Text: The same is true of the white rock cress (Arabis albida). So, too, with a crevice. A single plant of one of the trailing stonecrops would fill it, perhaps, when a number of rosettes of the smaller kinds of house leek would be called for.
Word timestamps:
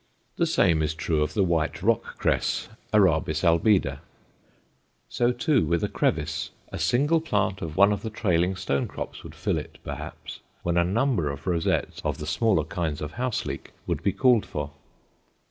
The 0.37 0.47
same 0.47 0.81
is 0.81 0.95
true 0.95 1.21
of 1.21 1.35
the 1.35 1.43
white 1.43 1.83
rock 1.83 2.17
cress 2.17 2.69
(Arabis 2.91 3.43
albida). 3.43 3.99
So, 5.07 5.31
too, 5.31 5.63
with 5.63 5.83
a 5.83 5.87
crevice. 5.89 6.49
A 6.71 6.79
single 6.79 7.21
plant 7.21 7.61
of 7.61 7.77
one 7.77 7.91
of 7.93 8.01
the 8.01 8.09
trailing 8.09 8.55
stonecrops 8.55 9.23
would 9.23 9.35
fill 9.35 9.59
it, 9.59 9.77
perhaps, 9.83 10.39
when 10.63 10.75
a 10.77 10.83
number 10.83 11.29
of 11.29 11.45
rosettes 11.45 12.01
of 12.03 12.17
the 12.17 12.25
smaller 12.25 12.63
kinds 12.63 12.99
of 12.99 13.11
house 13.11 13.45
leek 13.45 13.73
would 13.85 14.01
be 14.01 14.11
called 14.11 14.43
for. 14.47 14.71